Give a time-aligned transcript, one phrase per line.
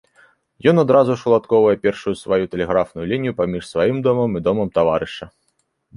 [0.71, 5.25] Ён адразу ж уладкоўвае першую сваю тэлеграфную лінію паміж сваім домам і домам таварыша.